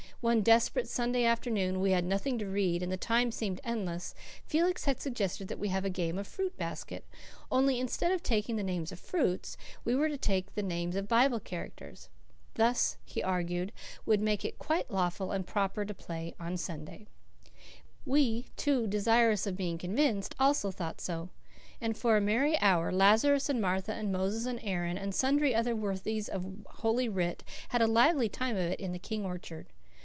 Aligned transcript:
One 0.23 0.43
desperate 0.43 0.87
Sunday 0.87 1.25
afternoon, 1.25 1.71
when 1.73 1.81
we 1.81 1.91
had 1.93 2.05
nothing 2.05 2.37
to 2.37 2.45
read 2.45 2.83
and 2.83 2.91
the 2.91 2.95
time 2.95 3.31
seemed 3.31 3.59
endless, 3.63 4.13
Felix 4.45 4.85
had 4.85 5.01
suggested 5.01 5.47
that 5.47 5.57
we 5.57 5.69
have 5.69 5.83
a 5.83 5.89
game 5.89 6.19
of 6.19 6.27
fruit 6.27 6.55
basket; 6.57 7.03
only 7.51 7.79
instead 7.79 8.11
of 8.11 8.21
taking 8.21 8.55
the 8.55 8.61
names 8.61 8.91
of 8.91 8.99
fruits, 8.99 9.57
we 9.83 9.95
were 9.95 10.09
to 10.09 10.19
take 10.19 10.53
the 10.53 10.61
names 10.61 10.95
of 10.95 11.07
Bible 11.07 11.39
characters. 11.39 12.07
This, 12.53 12.97
he 13.03 13.23
argued, 13.23 13.71
would 14.05 14.21
make 14.21 14.45
it 14.45 14.59
quite 14.59 14.91
lawful 14.91 15.31
and 15.31 15.47
proper 15.47 15.85
to 15.85 15.93
play 15.95 16.35
on 16.39 16.55
Sunday. 16.55 17.07
We, 18.05 18.43
too 18.55 18.85
desirous 18.85 19.47
of 19.47 19.57
being 19.57 19.79
convinced, 19.79 20.35
also 20.39 20.69
thought 20.69 21.01
so; 21.01 21.29
and 21.81 21.97
for 21.97 22.15
a 22.15 22.21
merry 22.21 22.59
hour 22.59 22.91
Lazarus 22.91 23.49
and 23.49 23.59
Martha 23.59 23.93
and 23.95 24.11
Moses 24.11 24.45
and 24.45 24.59
Aaron 24.61 24.99
and 24.99 25.15
sundry 25.15 25.55
other 25.55 25.75
worthies 25.75 26.29
of 26.29 26.47
Holy 26.67 27.09
Writ 27.09 27.43
had 27.69 27.81
a 27.81 27.87
lively 27.87 28.29
time 28.29 28.55
of 28.55 28.61
it 28.61 28.79
in 28.79 28.91
the 28.91 28.99
King 28.99 29.25
orchard. 29.25 29.65